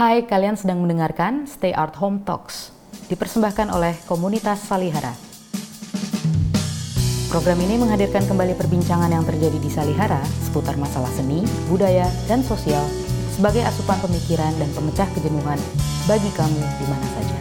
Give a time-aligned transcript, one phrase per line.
[0.00, 2.72] Hai, kalian sedang mendengarkan Stay Art Home Talks,
[3.12, 5.12] dipersembahkan oleh komunitas Salihara.
[7.28, 12.80] Program ini menghadirkan kembali perbincangan yang terjadi di Salihara seputar masalah seni, budaya, dan sosial
[13.28, 15.60] sebagai asupan pemikiran dan pemecah kejenuhan
[16.08, 17.38] bagi kamu di mana saja.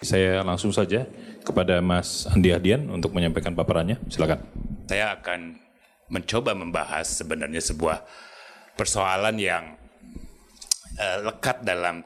[0.00, 1.04] Saya langsung saja
[1.44, 4.00] kepada Mas Andi Hadian untuk menyampaikan paparannya.
[4.08, 4.48] Silakan.
[4.88, 5.60] Saya akan
[6.08, 8.00] mencoba membahas sebenarnya sebuah
[8.80, 9.76] persoalan yang
[11.00, 12.04] uh, lekat dalam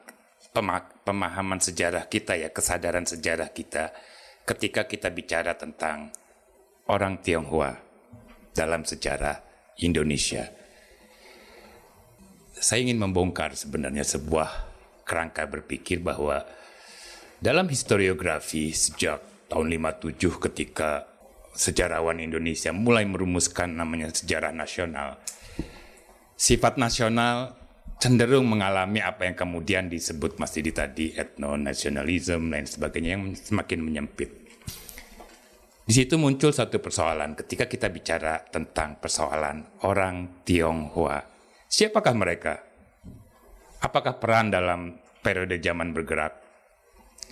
[1.02, 3.90] pemahaman sejarah kita ya, kesadaran sejarah kita
[4.46, 6.14] ketika kita bicara tentang
[6.86, 7.74] orang Tionghoa
[8.54, 9.42] dalam sejarah
[9.82, 10.46] Indonesia.
[12.54, 14.48] Saya ingin membongkar sebenarnya sebuah
[15.02, 16.46] kerangka berpikir bahwa
[17.42, 21.04] dalam historiografi sejak tahun 57 ketika
[21.52, 25.18] sejarawan Indonesia mulai merumuskan namanya sejarah nasional.
[26.38, 27.63] Sifat nasional
[28.04, 34.28] cenderung mengalami apa yang kemudian disebut Mas Didi tadi etno-nasionalisme lain sebagainya yang semakin menyempit.
[35.88, 41.24] Di situ muncul satu persoalan ketika kita bicara tentang persoalan orang Tionghoa.
[41.64, 42.60] Siapakah mereka?
[43.80, 46.44] Apakah peran dalam periode zaman bergerak?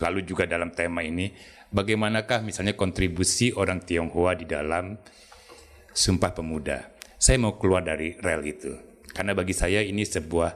[0.01, 1.37] Lalu juga dalam tema ini,
[1.69, 4.97] bagaimanakah misalnya kontribusi orang Tionghoa di dalam
[5.93, 6.97] Sumpah Pemuda?
[7.21, 8.92] Saya mau keluar dari rel itu.
[9.11, 10.55] Karena bagi saya ini sebuah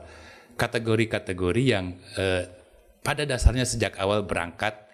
[0.54, 2.44] kategori-kategori yang eh,
[3.02, 4.86] pada dasarnya sejak awal berangkat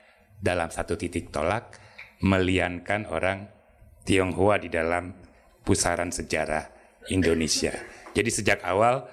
[0.43, 1.79] dalam satu titik tolak
[2.23, 3.49] meliankan orang
[4.03, 5.15] Tionghoa di dalam
[5.63, 6.67] pusaran sejarah
[7.15, 7.71] Indonesia.
[8.13, 9.07] Jadi sejak awal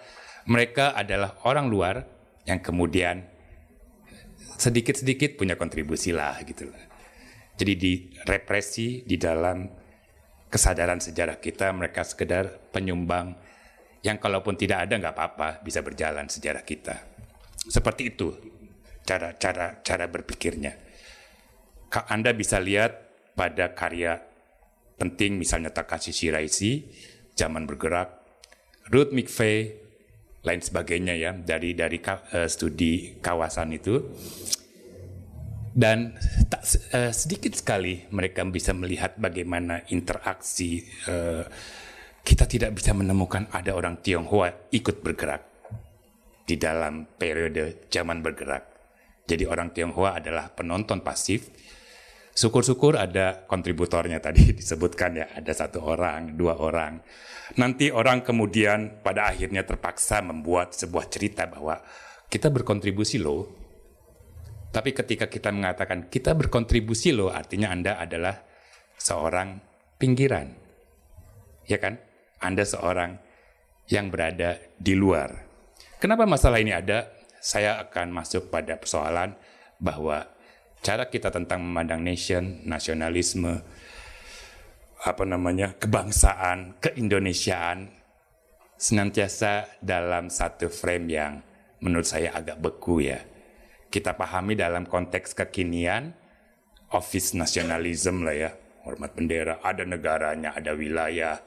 [0.49, 2.09] mereka adalah orang luar
[2.49, 3.21] yang kemudian
[4.57, 6.67] sedikit-sedikit punya kontribusi lah gitu.
[7.55, 7.93] Jadi di
[8.25, 9.69] represi di dalam
[10.49, 13.37] kesadaran sejarah kita mereka sekedar penyumbang
[14.03, 16.95] yang kalaupun tidak ada nggak apa-apa bisa berjalan sejarah kita.
[17.55, 18.31] Seperti itu
[19.03, 20.75] cara cara cara berpikirnya.
[21.89, 24.22] Anda bisa lihat pada karya
[24.99, 26.86] penting misalnya Takashi Shiraishi,
[27.33, 28.20] Zaman Bergerak,
[28.93, 29.89] Ruth McVeigh,
[30.43, 33.99] lain sebagainya ya dari dari uh, studi kawasan itu
[35.76, 36.15] dan
[36.48, 36.64] tak,
[36.95, 41.43] uh, sedikit sekali mereka bisa melihat bagaimana interaksi uh,
[42.29, 45.41] kita tidak bisa menemukan ada orang Tionghoa ikut bergerak
[46.45, 48.69] di dalam periode zaman bergerak.
[49.25, 51.49] Jadi orang Tionghoa adalah penonton pasif
[52.39, 57.03] Syukur-syukur ada kontributornya tadi disebutkan ya, ada satu orang, dua orang.
[57.59, 61.83] Nanti orang kemudian pada akhirnya terpaksa membuat sebuah cerita bahwa
[62.31, 63.43] kita berkontribusi loh.
[64.71, 68.39] Tapi ketika kita mengatakan kita berkontribusi loh, artinya Anda adalah
[68.95, 69.59] seorang
[69.99, 70.55] pinggiran.
[71.67, 71.99] Ya kan?
[72.39, 73.20] Anda seorang
[73.92, 75.48] yang berada di luar.
[76.00, 77.11] Kenapa masalah ini ada?
[77.39, 79.36] Saya akan masuk pada persoalan
[79.80, 80.27] bahwa
[80.80, 83.64] cara kita tentang memandang nation, nasionalisme,
[85.00, 87.92] apa namanya, kebangsaan, keindonesiaan
[88.80, 91.33] senantiasa dalam satu frame yang
[91.83, 93.20] menurut saya agak beku ya.
[93.92, 96.16] Kita pahami dalam konteks kekinian,
[96.95, 98.52] office nasionalisme lah ya,
[98.88, 101.42] hormat bendera, ada negaranya, ada wilayah,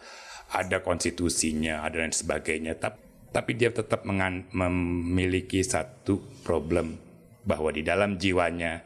[0.52, 2.76] ada konstitusinya, ada dan sebagainya.
[2.76, 3.00] Tapi,
[3.32, 7.00] tapi dia tetap memiliki satu problem
[7.42, 8.84] bahwa di dalam jiwanya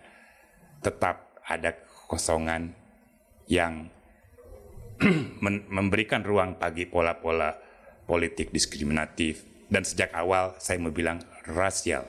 [0.80, 2.70] tetap ada kekosongan
[3.50, 3.90] yang
[5.76, 7.52] memberikan ruang bagi pola-pola
[8.06, 11.18] politik diskriminatif dan sejak awal saya mau bilang
[11.50, 12.06] rasial.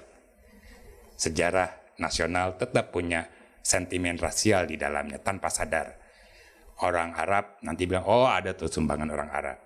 [1.18, 3.26] Sejarah nasional tetap punya
[3.66, 6.07] sentimen rasial di dalamnya tanpa sadar.
[6.86, 9.60] Orang Arab nanti bilang, oh ada tuh sumbangan orang Arab.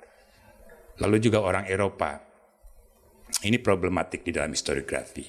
[1.03, 2.23] Lalu juga orang Eropa.
[3.41, 5.23] Ini problematik di dalam historiografi.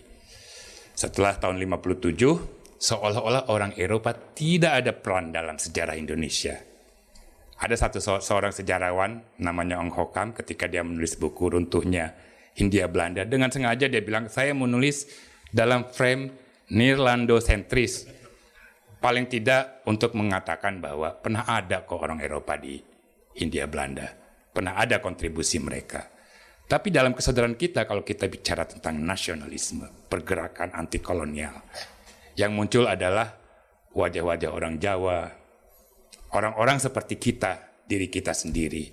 [0.92, 6.54] Setelah tahun 57, seolah-olah orang Eropa tidak ada peran dalam sejarah Indonesia.
[7.62, 12.10] Ada satu seorang sejarawan namanya Ong Hokam ketika dia menulis buku runtuhnya
[12.59, 15.06] Hindia Belanda dengan sengaja dia bilang saya menulis
[15.47, 16.34] dalam frame
[16.74, 18.09] Nirlando sentris
[19.03, 22.78] paling tidak untuk mengatakan bahwa pernah ada kok orang Eropa di
[23.34, 24.07] Hindia Belanda
[24.54, 26.07] pernah ada kontribusi mereka
[26.71, 31.59] tapi dalam kesadaran kita kalau kita bicara tentang nasionalisme pergerakan anti kolonial
[32.39, 33.43] yang muncul adalah
[33.93, 35.28] wajah-wajah orang Jawa,
[36.33, 38.89] orang-orang seperti kita, diri kita sendiri.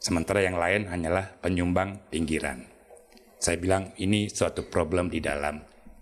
[0.00, 2.64] Sementara yang lain hanyalah penyumbang pinggiran.
[3.40, 5.60] Saya bilang ini suatu problem di dalam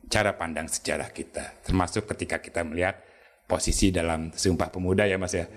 [0.08, 2.98] cara pandang sejarah kita, termasuk ketika kita melihat
[3.48, 5.48] posisi dalam Sumpah Pemuda ya Mas ya.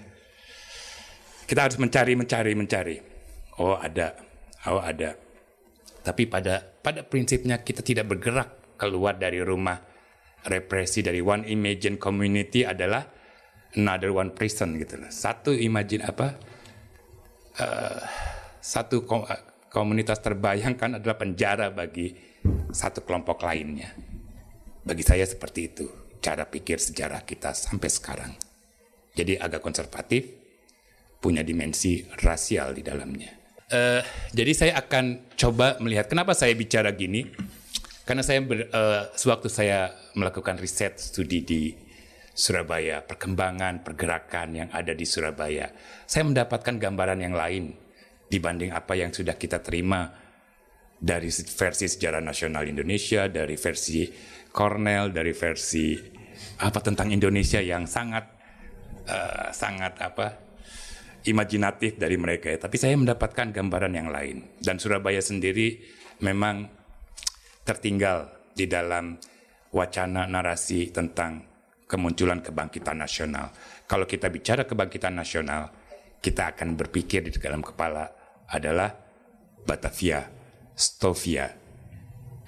[1.47, 2.95] Kita harus mencari, mencari, mencari.
[3.59, 4.15] Oh ada,
[4.71, 5.15] oh ada.
[5.99, 9.91] Tapi pada pada prinsipnya kita tidak bergerak keluar dari rumah.
[10.41, 13.05] Represi dari one imagine community adalah
[13.77, 15.11] another one prison gitu loh.
[15.13, 16.27] Satu imagine apa?
[17.61, 18.01] Uh,
[18.57, 19.21] satu kom
[19.69, 22.15] komunitas terbayangkan adalah penjara bagi
[22.73, 24.10] satu kelompok lainnya.
[24.81, 25.85] Bagi saya seperti itu
[26.21, 28.33] cara pikir sejarah kita sampai sekarang.
[29.13, 30.41] Jadi agak konservatif,
[31.21, 33.29] punya dimensi rasial di dalamnya.
[33.71, 34.01] Uh,
[34.33, 37.29] jadi saya akan coba melihat kenapa saya bicara gini.
[38.01, 41.71] Karena saya ber, uh, sewaktu saya melakukan riset studi di
[42.33, 45.69] Surabaya, perkembangan pergerakan yang ada di Surabaya,
[46.09, 47.77] saya mendapatkan gambaran yang lain
[48.31, 50.09] dibanding apa yang sudah kita terima
[50.97, 54.09] dari versi sejarah nasional Indonesia, dari versi
[54.51, 55.95] Cornell, dari versi
[56.61, 58.27] apa tentang Indonesia yang sangat
[59.07, 60.37] uh, sangat apa
[61.25, 62.53] imajinatif dari mereka.
[62.55, 65.81] Tapi saya mendapatkan gambaran yang lain dan Surabaya sendiri
[66.21, 66.69] memang
[67.65, 69.17] tertinggal di dalam
[69.71, 71.47] wacana narasi tentang
[71.87, 73.51] kemunculan kebangkitan nasional.
[73.87, 75.71] Kalau kita bicara kebangkitan nasional,
[76.23, 78.07] kita akan berpikir di dalam kepala
[78.47, 78.91] adalah
[79.67, 80.23] Batavia,
[80.75, 81.60] Stovia.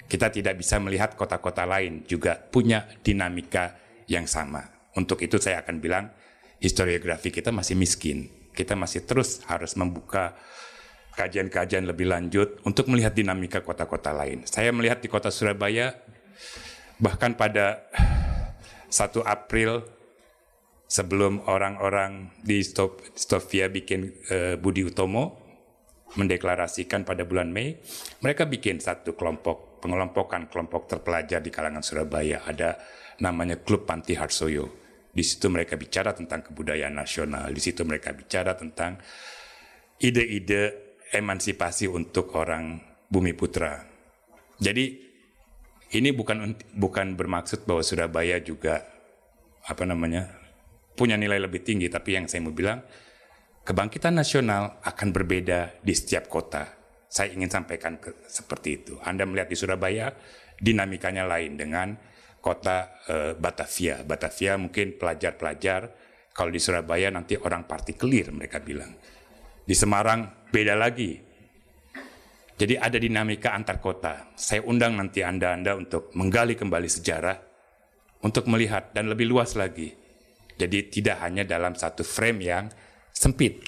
[0.04, 3.74] Kita tidak bisa melihat kota-kota lain juga punya dinamika
[4.08, 4.62] yang sama.
[4.94, 6.12] Untuk itu saya akan bilang
[6.60, 8.50] historiografi kita masih miskin.
[8.54, 10.38] Kita masih terus harus membuka
[11.14, 14.46] kajian-kajian lebih lanjut untuk melihat dinamika kota-kota lain.
[14.46, 15.94] Saya melihat di kota Surabaya
[16.98, 17.86] bahkan pada
[18.90, 19.82] 1 April
[20.86, 25.42] sebelum orang-orang di Stovia bikin uh, Budi Utomo
[26.14, 27.82] mendeklarasikan pada bulan Mei,
[28.22, 32.40] mereka bikin satu kelompok pengelompokan kelompok terpelajar di kalangan Surabaya.
[32.48, 32.80] Ada
[33.20, 34.80] namanya Klub Panti Harsoyo.
[35.12, 37.52] Di situ mereka bicara tentang kebudayaan nasional.
[37.52, 38.96] Di situ mereka bicara tentang
[40.00, 42.80] ide-ide emansipasi untuk orang
[43.12, 43.84] bumi putra.
[44.56, 44.84] Jadi
[45.94, 48.82] ini bukan bukan bermaksud bahwa Surabaya juga
[49.68, 50.32] apa namanya
[50.98, 52.82] punya nilai lebih tinggi, tapi yang saya mau bilang
[53.62, 56.83] kebangkitan nasional akan berbeda di setiap kota.
[57.14, 58.98] Saya ingin sampaikan ke, seperti itu.
[58.98, 60.10] Anda melihat di Surabaya
[60.58, 61.94] dinamikanya lain dengan
[62.42, 64.02] kota uh, Batavia.
[64.02, 65.94] Batavia mungkin pelajar-pelajar,
[66.34, 68.98] kalau di Surabaya nanti orang partikelir mereka bilang.
[69.62, 71.14] Di Semarang beda lagi.
[72.58, 74.34] Jadi ada dinamika antar kota.
[74.34, 77.38] Saya undang nanti Anda-Anda untuk menggali kembali sejarah,
[78.26, 79.94] untuk melihat dan lebih luas lagi.
[80.58, 82.66] Jadi tidak hanya dalam satu frame yang
[83.14, 83.62] sempit.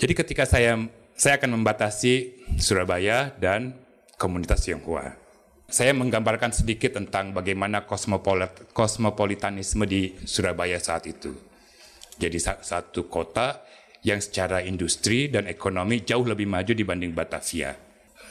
[0.00, 0.80] Jadi ketika saya
[1.20, 3.76] saya akan membatasi Surabaya dan
[4.16, 5.20] komunitas Tionghoa.
[5.68, 11.36] Saya menggambarkan sedikit tentang bagaimana kosmopolit, kosmopolitanisme di Surabaya saat itu.
[12.16, 13.60] Jadi satu kota
[14.00, 17.76] yang secara industri dan ekonomi jauh lebih maju dibanding Batavia.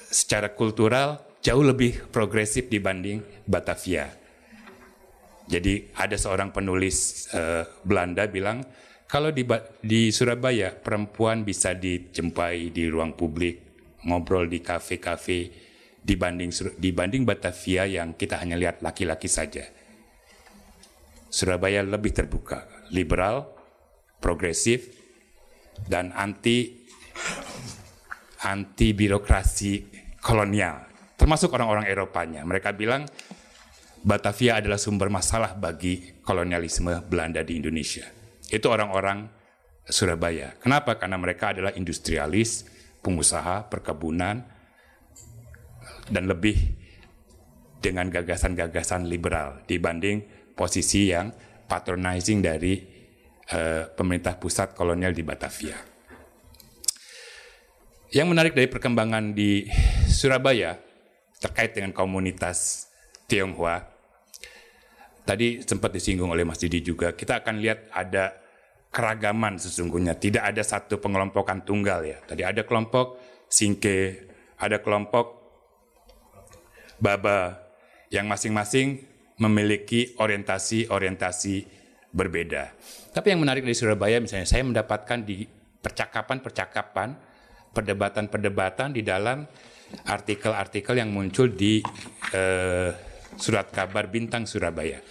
[0.09, 4.09] Secara kultural jauh lebih progresif dibanding Batavia.
[5.45, 8.65] Jadi ada seorang penulis uh, Belanda bilang
[9.09, 9.41] kalau di,
[9.81, 13.57] di Surabaya perempuan bisa dijumpai di ruang publik,
[14.05, 15.49] ngobrol di kafe-kafe
[15.97, 19.65] dibanding dibanding Batavia yang kita hanya lihat laki-laki saja.
[21.25, 23.49] Surabaya lebih terbuka, liberal,
[24.21, 24.93] progresif,
[25.89, 26.85] dan anti
[28.45, 29.89] anti birokrasi
[30.21, 30.85] kolonial,
[31.17, 32.45] termasuk orang-orang Eropanya.
[32.45, 33.09] Mereka bilang
[34.05, 38.18] Batavia adalah sumber masalah bagi kolonialisme Belanda di Indonesia.
[38.49, 39.29] Itu orang-orang
[39.89, 40.53] Surabaya.
[40.61, 41.01] Kenapa?
[41.01, 42.65] Karena mereka adalah industrialis,
[43.01, 44.45] pengusaha, perkebunan,
[46.09, 46.77] dan lebih
[47.81, 51.33] dengan gagasan-gagasan liberal dibanding posisi yang
[51.65, 52.99] patronizing dari
[53.49, 55.73] Eh, pemerintah pusat kolonial di Batavia.
[58.13, 59.65] Yang menarik dari perkembangan di
[60.05, 60.77] Surabaya
[61.41, 62.85] terkait dengan komunitas
[63.25, 63.89] Tionghoa,
[65.25, 68.37] tadi sempat disinggung oleh Mas Didi juga, kita akan lihat ada
[68.89, 72.17] keragaman sesungguhnya, tidak ada satu pengelompokan tunggal ya.
[72.25, 75.39] Tadi ada kelompok Singke, ada kelompok
[76.99, 77.55] Baba,
[78.11, 79.07] yang masing-masing
[79.39, 81.55] memiliki orientasi-orientasi
[82.11, 82.75] berbeda.
[83.15, 85.47] Tapi yang menarik dari Surabaya misalnya saya mendapatkan di
[85.79, 87.15] percakapan-percakapan,
[87.71, 89.47] perdebatan-perdebatan di dalam
[90.05, 91.79] artikel-artikel yang muncul di
[92.35, 92.91] eh,
[93.37, 95.03] surat kabar Bintang Surabaya.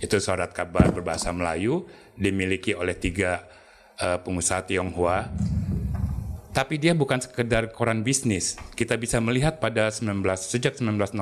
[0.00, 1.84] Itu surat kabar berbahasa Melayu
[2.16, 3.44] dimiliki oleh tiga
[4.00, 5.28] eh, pengusaha Tionghoa.
[6.50, 8.58] Tapi dia bukan sekedar koran bisnis.
[8.74, 11.14] Kita bisa melihat pada 19 sejak 1906,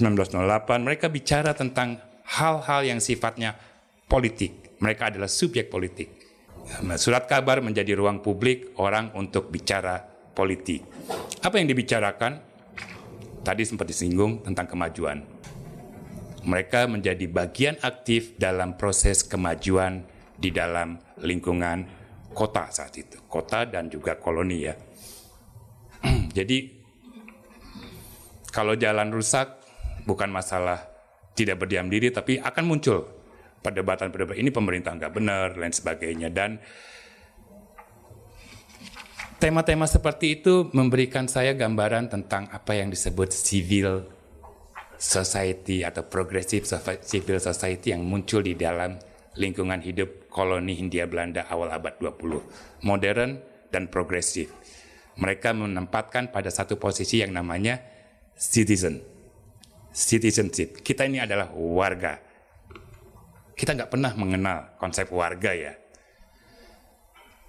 [0.00, 3.56] 1908 mereka bicara tentang hal-hal yang sifatnya
[4.08, 4.80] politik.
[4.80, 6.08] Mereka adalah subjek politik.
[7.00, 10.00] Surat kabar menjadi ruang publik orang untuk bicara
[10.36, 10.84] politik.
[11.40, 12.47] Apa yang dibicarakan?
[13.48, 15.24] Tadi sempat disinggung tentang kemajuan.
[16.44, 20.04] Mereka menjadi bagian aktif dalam proses kemajuan
[20.36, 21.88] di dalam lingkungan
[22.36, 24.76] kota saat itu, kota dan juga koloni ya.
[26.36, 26.76] Jadi
[28.52, 29.64] kalau jalan rusak
[30.04, 30.84] bukan masalah
[31.32, 33.08] tidak berdiam diri, tapi akan muncul
[33.64, 36.28] perdebatan-perdebatan ini pemerintah nggak benar, lain sebagainya.
[36.28, 36.60] Dan
[39.38, 44.06] tema-tema seperti itu memberikan saya gambaran tentang apa yang disebut civil
[44.98, 46.66] society atau progressive
[47.06, 48.98] civil society yang muncul di dalam
[49.38, 52.82] lingkungan hidup koloni Hindia Belanda awal abad 20.
[52.82, 53.38] Modern
[53.70, 54.50] dan progresif.
[55.18, 57.78] Mereka menempatkan pada satu posisi yang namanya
[58.34, 59.02] citizen.
[59.94, 60.82] Citizenship.
[60.82, 62.28] Kita ini adalah warga
[63.58, 65.74] kita nggak pernah mengenal konsep warga ya.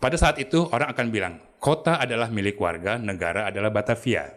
[0.01, 4.32] Pada saat itu orang akan bilang, kota adalah milik warga, negara adalah Batavia.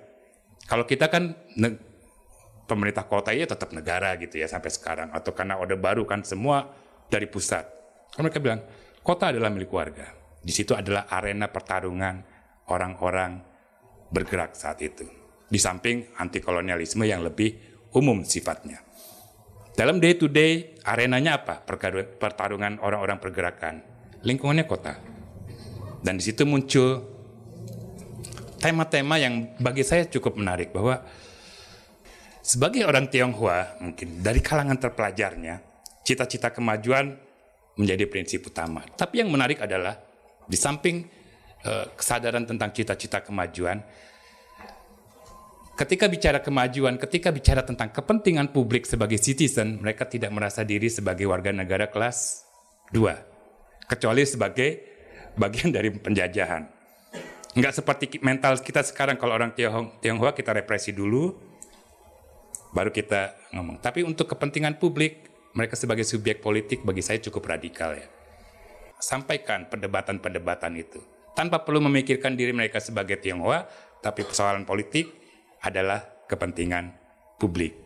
[0.66, 1.34] Kalau kita kan
[2.66, 5.08] pemerintah kota ya tetap negara gitu ya sampai sekarang.
[5.14, 6.70] Atau karena Orde Baru kan semua
[7.10, 7.66] dari pusat.
[8.12, 8.60] Kalau mereka bilang,
[9.00, 10.10] kota adalah milik warga.
[10.42, 12.24] Di situ adalah arena pertarungan
[12.68, 13.38] orang-orang
[14.10, 15.06] bergerak saat itu.
[15.46, 17.54] Di samping anti kolonialisme yang lebih
[17.92, 18.80] umum sifatnya.
[19.72, 21.64] Dalam day to day, arenanya apa?
[22.20, 23.74] Pertarungan orang-orang pergerakan.
[24.24, 24.96] Lingkungannya kota.
[26.02, 27.11] Dan di situ muncul
[28.62, 31.02] tema-tema yang bagi saya cukup menarik bahwa
[32.38, 35.58] sebagai orang Tionghoa mungkin dari kalangan terpelajarnya
[36.06, 37.18] cita-cita kemajuan
[37.74, 38.86] menjadi prinsip utama.
[38.94, 39.98] Tapi yang menarik adalah
[40.46, 41.02] di samping
[41.66, 43.82] uh, kesadaran tentang cita-cita kemajuan,
[45.74, 51.26] ketika bicara kemajuan, ketika bicara tentang kepentingan publik sebagai citizen, mereka tidak merasa diri sebagai
[51.26, 52.46] warga negara kelas
[52.94, 53.88] 2.
[53.88, 54.70] Kecuali sebagai
[55.34, 56.81] bagian dari penjajahan.
[57.52, 59.52] Enggak seperti mental kita sekarang kalau orang
[60.00, 61.36] Tionghoa kita represi dulu,
[62.72, 63.84] baru kita ngomong.
[63.84, 68.08] Tapi untuk kepentingan publik, mereka sebagai subjek politik bagi saya cukup radikal ya.
[68.96, 71.00] Sampaikan perdebatan-perdebatan itu.
[71.36, 73.68] Tanpa perlu memikirkan diri mereka sebagai Tionghoa,
[74.00, 75.12] tapi persoalan politik,
[75.60, 76.92] adalah kepentingan
[77.36, 77.76] publik.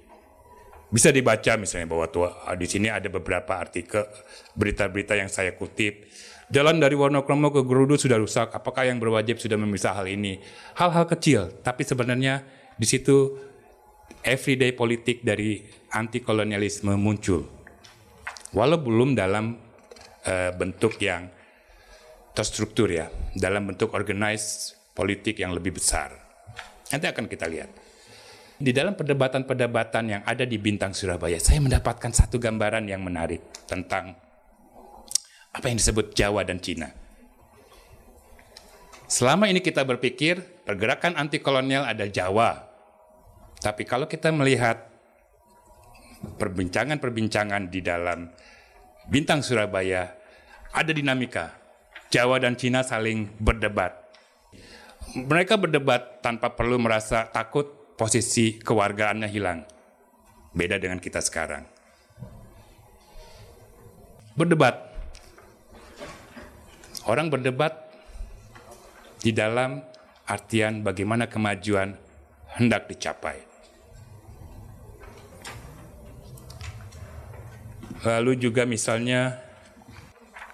[0.87, 4.06] Bisa dibaca misalnya bahwa tua, di sini ada beberapa artikel
[4.54, 6.06] berita-berita yang saya kutip.
[6.47, 8.55] Jalan dari Wonokromo ke Gerudu sudah rusak.
[8.55, 10.38] Apakah yang berwajib sudah memisah hal ini?
[10.79, 12.47] Hal-hal kecil, tapi sebenarnya
[12.79, 13.35] di situ
[14.23, 17.43] everyday politik dari anti kolonialisme muncul.
[18.55, 19.59] Walau belum dalam
[20.23, 21.26] uh, bentuk yang
[22.31, 26.15] terstruktur ya, dalam bentuk organized politik yang lebih besar.
[26.95, 27.71] Nanti akan kita lihat.
[28.57, 34.17] Di dalam perdebatan-perdebatan yang ada di Bintang Surabaya, saya mendapatkan satu gambaran yang menarik tentang
[35.56, 36.92] apa yang disebut Jawa dan Cina.
[39.08, 42.68] Selama ini kita berpikir pergerakan anti kolonial ada Jawa.
[43.56, 44.84] Tapi kalau kita melihat
[46.36, 48.28] perbincangan-perbincangan di dalam
[49.08, 50.12] Bintang Surabaya,
[50.76, 51.56] ada dinamika.
[52.12, 54.06] Jawa dan Cina saling berdebat
[55.14, 59.62] mereka berdebat tanpa perlu merasa takut posisi kewargaannya hilang.
[60.52, 61.64] Beda dengan kita sekarang.
[64.36, 64.86] Berdebat.
[67.06, 67.86] Orang berdebat
[69.22, 69.82] di dalam
[70.26, 71.94] artian bagaimana kemajuan
[72.58, 73.46] hendak dicapai.
[78.06, 79.40] Lalu juga misalnya,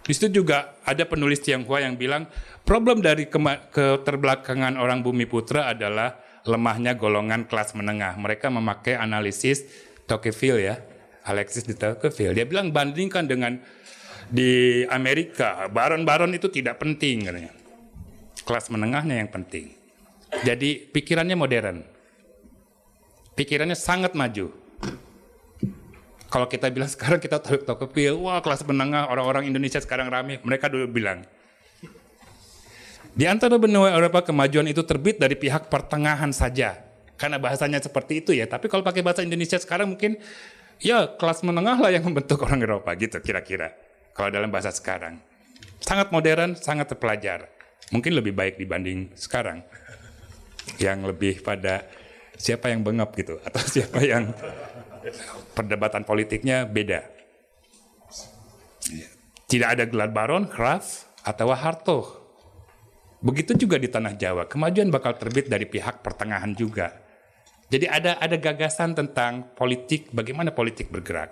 [0.05, 2.29] di situ juga ada penulis Tionghoa yang bilang
[2.63, 6.15] Problem dari keterbelakangan orang bumi putra adalah
[6.47, 8.15] lemahnya golongan kelas menengah.
[8.15, 9.67] Mereka memakai analisis
[10.07, 10.79] Tocqueville ya,
[11.27, 12.39] Alexis de Tocqueville.
[12.39, 13.59] Dia bilang bandingkan dengan
[14.33, 17.53] di Amerika, baron-baron itu tidak penting katanya.
[18.49, 19.77] Kelas menengahnya yang penting.
[20.41, 21.85] Jadi pikirannya modern.
[23.37, 24.49] Pikirannya sangat maju.
[26.33, 30.41] Kalau kita bilang sekarang kita tahu Tocqueville, wah kelas menengah orang-orang Indonesia sekarang rame.
[30.41, 31.29] Mereka dulu bilang,
[33.13, 36.81] di antara benua Eropa kemajuan itu terbit dari pihak pertengahan saja.
[37.21, 38.49] Karena bahasanya seperti itu ya.
[38.49, 40.17] Tapi kalau pakai bahasa Indonesia sekarang mungkin
[40.81, 43.92] ya kelas menengah lah yang membentuk orang Eropa gitu kira-kira.
[44.13, 45.19] Kalau dalam bahasa sekarang.
[45.83, 47.49] Sangat modern, sangat terpelajar.
[47.91, 49.65] Mungkin lebih baik dibanding sekarang.
[50.79, 51.85] Yang lebih pada
[52.37, 53.41] siapa yang bengap gitu.
[53.47, 54.31] Atau siapa yang
[55.57, 57.03] perdebatan politiknya beda.
[59.49, 62.23] Tidak ada gelar baron, Graf, atau Hartog
[63.23, 66.91] Begitu juga di tanah Jawa, kemajuan bakal terbit dari pihak pertengahan juga.
[67.71, 71.31] Jadi ada ada gagasan tentang politik, bagaimana politik bergerak.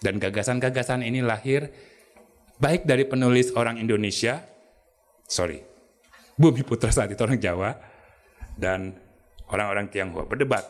[0.00, 1.68] Dan gagasan-gagasan ini lahir
[2.62, 4.38] baik dari penulis orang Indonesia,
[5.26, 5.58] sorry,
[6.38, 7.74] Bumi Putra saat itu orang Jawa,
[8.54, 8.94] dan
[9.50, 10.62] orang-orang Tionghoa berdebat.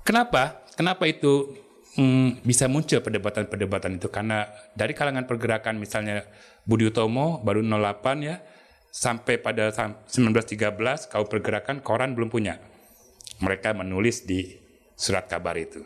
[0.00, 0.64] Kenapa?
[0.72, 1.52] Kenapa itu
[2.00, 4.08] hmm, bisa muncul perdebatan-perdebatan itu?
[4.08, 6.24] Karena dari kalangan pergerakan misalnya
[6.64, 8.40] Budi Utomo baru 08 ya,
[8.88, 9.68] sampai pada
[10.08, 12.56] 1913 kau pergerakan koran belum punya.
[13.44, 14.56] Mereka menulis di
[14.96, 15.84] surat kabar itu.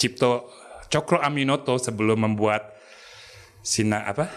[0.00, 0.48] Cipto
[0.88, 2.77] Cokro Aminoto sebelum membuat
[3.68, 4.32] Sina apa?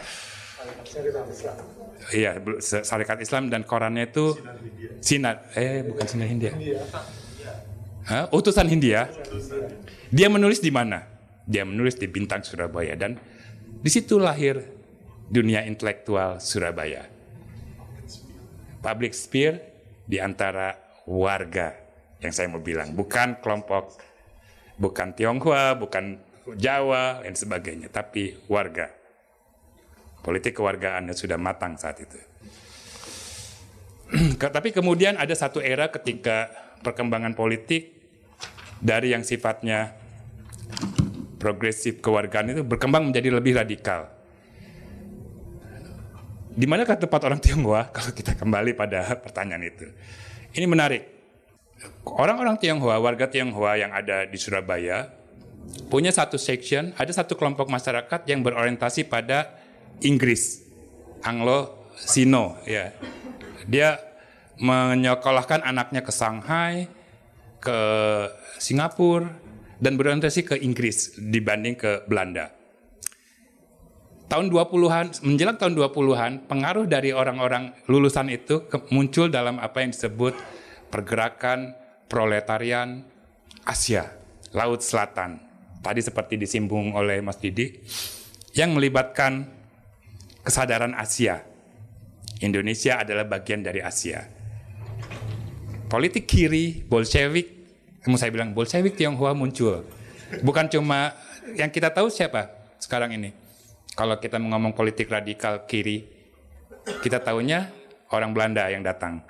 [2.12, 4.36] Iya, Syarikat Islam dan korannya itu
[5.00, 6.52] Sinar eh bukan Sinar Hindia.
[8.12, 8.28] Hah?
[8.36, 9.08] Utusan Hindia.
[10.12, 11.08] Dia menulis di mana?
[11.48, 13.16] Dia menulis di Bintang Surabaya dan
[13.80, 14.60] di situ lahir
[15.32, 17.08] dunia intelektual Surabaya.
[18.84, 19.56] Public sphere
[20.04, 20.76] di antara
[21.08, 21.72] warga
[22.20, 23.98] yang saya mau bilang, bukan kelompok,
[24.76, 26.20] bukan Tionghoa, bukan
[26.58, 29.01] Jawa, dan sebagainya, tapi warga.
[30.22, 32.20] Politik kewargaannya sudah matang saat itu.
[34.38, 36.54] Tapi kemudian ada satu era ketika
[36.86, 37.98] perkembangan politik
[38.82, 39.98] dari yang sifatnya
[41.42, 44.14] progresif kewargaan itu berkembang menjadi lebih radikal.
[46.52, 49.88] Di manakah tempat orang Tionghoa kalau kita kembali pada pertanyaan itu?
[50.52, 51.04] Ini menarik.
[52.06, 55.10] Orang-orang Tionghoa, warga Tionghoa yang ada di Surabaya
[55.90, 59.61] punya satu section, ada satu kelompok masyarakat yang berorientasi pada
[60.02, 60.62] Inggris,
[61.22, 62.94] Anglo-Sino ya.
[63.70, 63.98] Dia
[64.62, 66.86] menyekolahkan anaknya ke Shanghai,
[67.62, 67.80] ke
[68.58, 69.30] Singapura
[69.82, 72.54] dan berorientasi ke Inggris dibanding ke Belanda.
[74.32, 80.32] Tahun 20-an, menjelang tahun 20-an, pengaruh dari orang-orang lulusan itu muncul dalam apa yang disebut
[80.88, 81.76] pergerakan
[82.08, 83.04] proletarian
[83.68, 84.08] Asia,
[84.56, 85.36] Laut Selatan.
[85.84, 87.76] Tadi seperti disimbung oleh Mas Didi,
[88.56, 89.61] yang melibatkan
[90.42, 91.46] kesadaran Asia.
[92.42, 94.26] Indonesia adalah bagian dari Asia.
[95.86, 97.48] Politik kiri, Bolshevik,
[98.02, 99.86] kamu saya bilang Bolshevik Tionghoa muncul.
[100.42, 101.14] Bukan cuma
[101.54, 102.50] yang kita tahu siapa
[102.82, 103.30] sekarang ini.
[103.94, 106.08] Kalau kita ngomong politik radikal kiri,
[107.04, 107.70] kita tahunya
[108.10, 109.22] orang Belanda yang datang.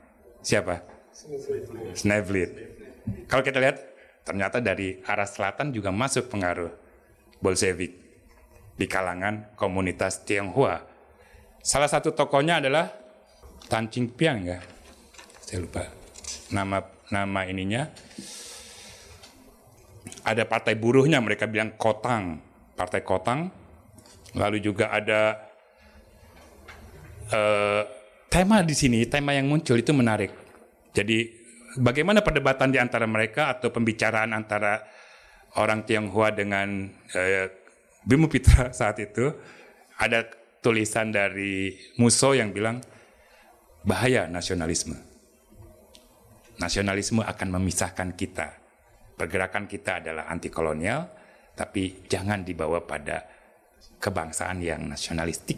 [0.45, 0.86] Siapa?
[1.97, 2.54] Snevlit.
[3.26, 3.82] Kalau kita lihat,
[4.21, 6.71] ternyata dari arah selatan juga masuk pengaruh
[7.41, 7.91] Bolshevik
[8.78, 10.90] di kalangan komunitas Tionghoa
[11.62, 12.89] Salah satu tokonya adalah
[13.69, 14.58] Tan Ching Piang ya.
[15.45, 15.86] Saya lupa
[16.50, 16.82] nama
[17.13, 17.86] nama ininya.
[20.26, 22.41] Ada partai buruhnya mereka bilang Kotang,
[22.74, 23.54] partai Kotang.
[24.34, 25.38] Lalu juga ada
[27.30, 27.84] uh,
[28.26, 30.34] tema di sini, tema yang muncul itu menarik.
[30.97, 31.30] Jadi
[31.78, 34.82] bagaimana perdebatan di antara mereka atau pembicaraan antara
[35.62, 37.45] orang Tionghoa dengan uh,
[38.02, 39.30] Bimo Pitra saat itu
[40.02, 42.80] ada tulisan dari Muso yang bilang
[43.82, 44.95] bahaya nasionalisme.
[46.62, 48.62] Nasionalisme akan memisahkan kita.
[49.17, 51.10] Pergerakan kita adalah anti kolonial,
[51.58, 53.26] tapi jangan dibawa pada
[53.97, 55.58] kebangsaan yang nasionalistik.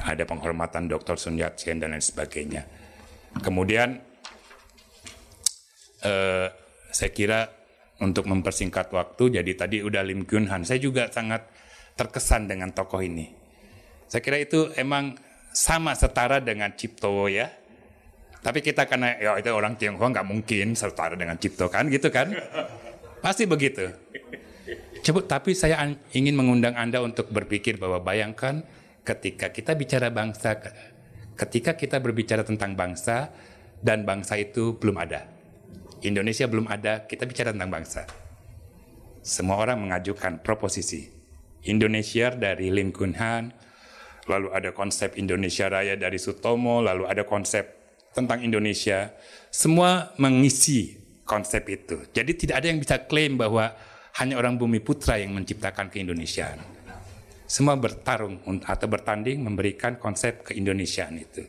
[0.00, 1.20] Ada penghormatan Dr.
[1.20, 2.64] Sun Yat-sen dan lain sebagainya.
[3.44, 4.00] Kemudian
[6.00, 6.48] eh,
[6.88, 7.44] saya kira
[7.98, 11.44] untuk mempersingkat waktu, jadi tadi udah Lim Kyun Han, saya juga sangat
[11.98, 13.34] terkesan dengan tokoh ini.
[14.06, 15.18] Saya kira itu emang
[15.50, 17.50] sama setara dengan Cipto ya.
[18.38, 22.30] Tapi kita karena ya itu orang Tionghoa nggak mungkin setara dengan Cipto kan gitu kan.
[23.18, 23.90] Pasti begitu.
[25.02, 28.62] Coba tapi saya ingin mengundang Anda untuk berpikir bahwa bayangkan
[29.02, 30.54] ketika kita bicara bangsa
[31.34, 33.34] ketika kita berbicara tentang bangsa
[33.82, 35.26] dan bangsa itu belum ada.
[35.98, 38.06] Indonesia belum ada, kita bicara tentang bangsa.
[39.18, 41.17] Semua orang mengajukan proposisi
[41.66, 43.50] Indonesia dari Lim Kun Han,
[44.30, 47.66] lalu ada konsep Indonesia Raya dari Sutomo, lalu ada konsep
[48.14, 49.16] tentang Indonesia.
[49.50, 50.94] Semua mengisi
[51.26, 52.06] konsep itu.
[52.14, 53.74] Jadi tidak ada yang bisa klaim bahwa
[54.22, 56.58] hanya orang bumi putra yang menciptakan keindonesiaan.
[57.48, 61.42] Semua bertarung atau bertanding memberikan konsep keindonesiaan itu.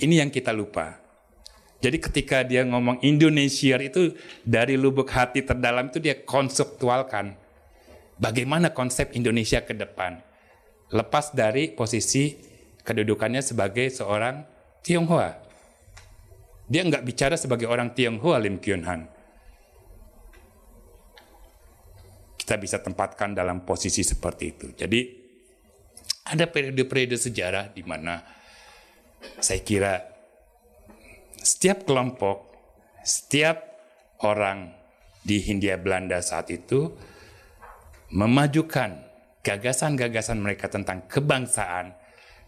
[0.00, 1.00] Ini yang kita lupa.
[1.80, 4.12] Jadi ketika dia ngomong Indonesia itu
[4.44, 7.39] dari lubuk hati terdalam itu dia konseptualkan
[8.20, 10.20] bagaimana konsep Indonesia ke depan.
[10.92, 12.36] Lepas dari posisi
[12.84, 14.44] kedudukannya sebagai seorang
[14.84, 15.32] Tionghoa.
[16.70, 19.00] Dia nggak bicara sebagai orang Tionghoa Lim Kyun Han.
[22.36, 24.66] Kita bisa tempatkan dalam posisi seperti itu.
[24.74, 25.00] Jadi
[26.30, 28.22] ada periode-periode sejarah di mana
[29.42, 29.98] saya kira
[31.40, 32.50] setiap kelompok,
[33.02, 33.60] setiap
[34.22, 34.74] orang
[35.20, 36.96] di Hindia Belanda saat itu
[38.10, 39.06] memajukan
[39.40, 41.94] gagasan-gagasan mereka tentang kebangsaan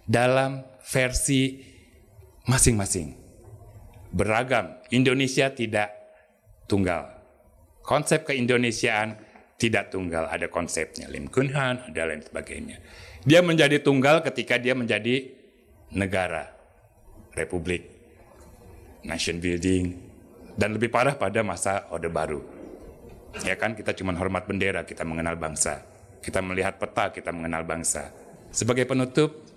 [0.05, 1.62] dalam versi
[2.46, 3.16] masing-masing.
[4.12, 4.77] Beragam.
[4.92, 5.88] Indonesia tidak
[6.68, 7.09] tunggal.
[7.83, 9.16] Konsep keindonesiaan
[9.59, 12.83] tidak tunggal, ada konsepnya Lim Kunhan, ada lain sebagainya.
[13.22, 15.31] Dia menjadi tunggal ketika dia menjadi
[15.94, 16.51] negara,
[17.38, 17.87] republik,
[19.07, 19.94] nation building,
[20.59, 22.62] dan lebih parah pada masa Orde Baru.
[23.40, 25.81] Ya kan, kita cuma hormat bendera, kita mengenal bangsa.
[26.21, 28.12] Kita melihat peta, kita mengenal bangsa.
[28.53, 29.49] Sebagai penutup,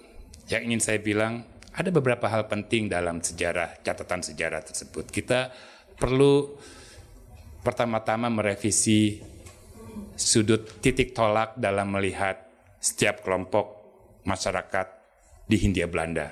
[0.48, 1.44] yang ingin saya bilang,
[1.76, 5.12] ada beberapa hal penting dalam sejarah, catatan sejarah tersebut.
[5.12, 5.52] Kita
[6.00, 6.56] perlu
[7.60, 9.20] pertama-tama merevisi
[10.16, 12.40] sudut titik tolak dalam melihat
[12.80, 13.66] setiap kelompok
[14.24, 14.88] masyarakat
[15.46, 16.32] di Hindia Belanda.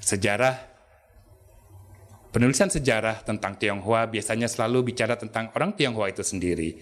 [0.00, 0.69] Sejarah
[2.30, 6.78] Penulisan sejarah tentang Tionghoa biasanya selalu bicara tentang orang Tionghoa itu sendiri,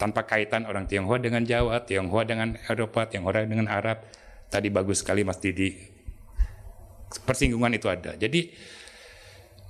[0.00, 4.00] tanpa kaitan orang Tionghoa dengan Jawa, Tionghoa dengan Eropa, Tionghoa dengan Arab.
[4.48, 5.76] Tadi bagus sekali Mas Didi,
[7.28, 8.16] persinggungan itu ada.
[8.16, 8.48] Jadi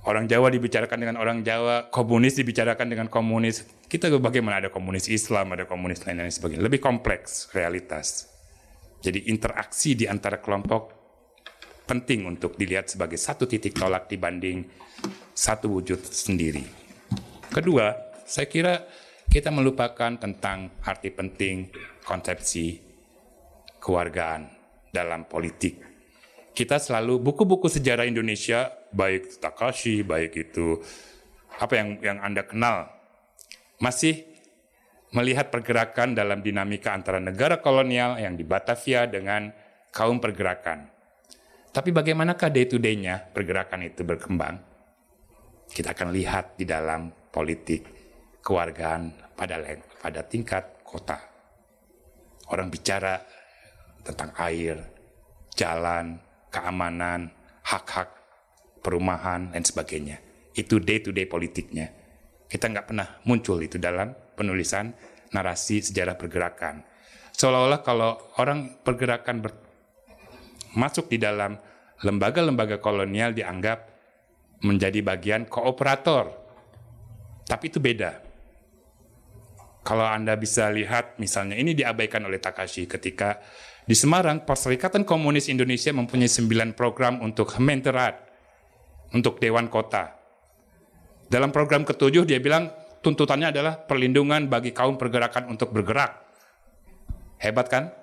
[0.07, 3.67] orang Jawa dibicarakan dengan orang Jawa, komunis dibicarakan dengan komunis.
[3.91, 6.63] Kita bagaimana ada komunis Islam, ada komunis lain dan sebagainya.
[6.63, 8.31] Lebih kompleks realitas.
[9.03, 10.96] Jadi interaksi di antara kelompok
[11.87, 14.67] penting untuk dilihat sebagai satu titik tolak dibanding
[15.31, 16.67] satu wujud sendiri.
[17.47, 17.95] Kedua,
[18.27, 18.83] saya kira
[19.31, 21.71] kita melupakan tentang arti penting
[22.03, 22.83] konsepsi
[23.79, 24.51] kewargaan
[24.91, 25.79] dalam politik.
[26.51, 30.81] Kita selalu buku-buku sejarah Indonesia, baik Takashi, baik itu
[31.61, 32.89] apa yang yang Anda kenal,
[33.77, 34.25] masih
[35.13, 39.53] melihat pergerakan dalam dinamika antara negara kolonial yang di Batavia dengan
[39.93, 40.96] kaum pergerakan.
[41.77, 44.57] Tapi bagaimanakah day to day-nya pergerakan itu berkembang?
[45.67, 47.83] kita akan lihat di dalam politik
[48.39, 49.59] kewargaan pada
[49.99, 51.19] pada tingkat kota.
[52.47, 53.19] Orang bicara
[54.07, 54.79] tentang air,
[55.51, 56.15] jalan,
[56.47, 57.27] keamanan,
[57.67, 58.07] hak-hak
[58.79, 60.23] perumahan dan sebagainya.
[60.55, 61.91] Itu day to day politiknya.
[62.47, 64.95] Kita nggak pernah muncul itu dalam penulisan
[65.35, 66.87] narasi sejarah pergerakan.
[67.35, 69.43] Seolah-olah kalau orang pergerakan
[70.75, 71.55] masuk di dalam
[72.01, 73.87] lembaga-lembaga kolonial dianggap
[74.65, 76.33] menjadi bagian kooperator.
[77.47, 78.25] Tapi itu beda.
[79.87, 83.39] Kalau Anda bisa lihat misalnya ini diabaikan oleh Takashi ketika
[83.87, 88.19] di Semarang Perserikatan Komunis Indonesia mempunyai sembilan program untuk Menterat,
[89.15, 90.11] untuk Dewan Kota.
[91.31, 92.67] Dalam program ketujuh dia bilang
[92.99, 96.19] tuntutannya adalah perlindungan bagi kaum pergerakan untuk bergerak.
[97.39, 97.95] Hebat kan?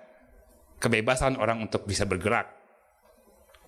[0.84, 2.64] Kebebasan orang untuk bisa bergerak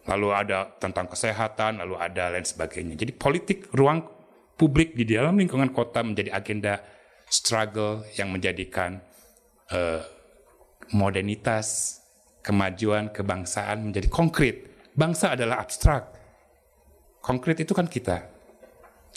[0.06, 2.94] lalu ada tentang kesehatan, lalu ada lain sebagainya.
[2.94, 4.06] Jadi politik ruang
[4.54, 6.80] publik di dalam lingkungan kota menjadi agenda
[7.26, 9.02] struggle yang menjadikan
[9.74, 10.00] uh,
[10.94, 11.98] modernitas,
[12.46, 14.56] kemajuan, kebangsaan menjadi konkret.
[14.94, 16.14] Bangsa adalah abstrak.
[17.20, 18.30] Konkret itu kan kita.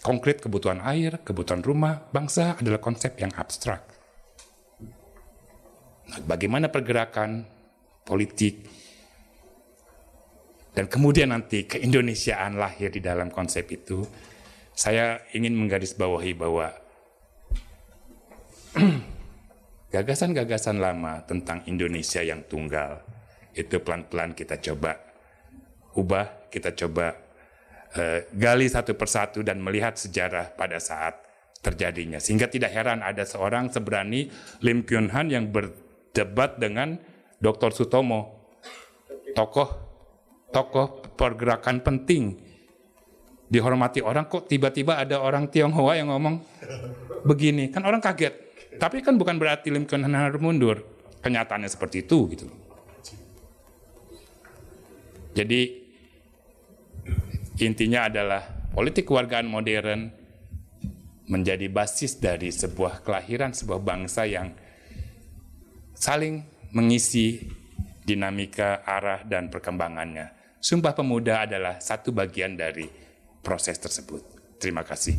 [0.02, 3.86] Konkret kebutuhan air, kebutuhan rumah, bangsa adalah konsep yang abstrak.
[6.10, 7.59] Nah, bagaimana pergerakan
[8.10, 8.66] politik
[10.80, 14.06] dan kemudian nanti keindonesiaan lahir di dalam konsep itu,
[14.72, 16.72] saya ingin menggarisbawahi bahwa
[19.94, 23.02] gagasan-gagasan lama tentang Indonesia yang tunggal
[23.58, 24.96] itu pelan-pelan kita coba
[26.00, 27.12] ubah, kita coba
[28.00, 31.18] uh, gali satu persatu dan melihat sejarah pada saat
[31.60, 32.24] terjadinya.
[32.24, 34.32] Sehingga tidak heran ada seorang seberani
[34.64, 37.72] Lim Kyun Han yang berdebat dengan Dr.
[37.72, 38.52] Sutomo,
[39.32, 39.90] tokoh
[40.50, 42.38] tokoh pergerakan penting.
[43.50, 46.38] Dihormati orang kok tiba-tiba ada orang Tionghoa yang ngomong
[47.26, 47.74] begini?
[47.74, 48.34] Kan orang kaget.
[48.78, 50.86] Tapi kan bukan berarti Lim Kuan harus mundur.
[51.20, 52.46] Kenyataannya seperti itu gitu.
[55.34, 55.62] Jadi
[57.60, 60.14] intinya adalah politik kewargaan modern
[61.30, 64.54] menjadi basis dari sebuah kelahiran sebuah bangsa yang
[65.94, 67.42] saling mengisi
[68.04, 72.84] dinamika arah dan perkembangannya Sumpah Pemuda adalah satu bagian dari
[73.40, 74.20] proses tersebut.
[74.60, 75.16] Terima kasih.